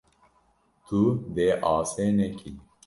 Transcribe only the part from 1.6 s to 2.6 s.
asê nekî.